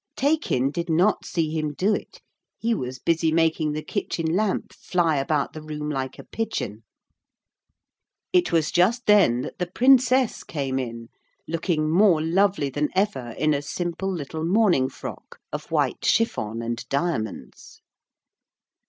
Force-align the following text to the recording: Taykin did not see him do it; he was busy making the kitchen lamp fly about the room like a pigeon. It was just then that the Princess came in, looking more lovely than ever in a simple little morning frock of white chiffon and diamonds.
Taykin 0.15 0.71
did 0.71 0.89
not 0.89 1.25
see 1.25 1.51
him 1.51 1.73
do 1.73 1.93
it; 1.93 2.23
he 2.57 2.73
was 2.73 2.97
busy 2.97 3.31
making 3.31 3.73
the 3.73 3.83
kitchen 3.83 4.25
lamp 4.35 4.73
fly 4.73 5.17
about 5.17 5.53
the 5.53 5.61
room 5.61 5.91
like 5.91 6.17
a 6.17 6.23
pigeon. 6.23 6.83
It 8.33 8.51
was 8.51 8.71
just 8.71 9.05
then 9.05 9.41
that 9.41 9.59
the 9.59 9.67
Princess 9.67 10.43
came 10.43 10.79
in, 10.79 11.09
looking 11.47 11.87
more 11.91 12.19
lovely 12.19 12.71
than 12.71 12.89
ever 12.95 13.35
in 13.37 13.53
a 13.53 13.61
simple 13.61 14.11
little 14.11 14.43
morning 14.43 14.89
frock 14.89 15.37
of 15.53 15.69
white 15.69 16.03
chiffon 16.03 16.63
and 16.63 16.83
diamonds. 16.89 17.83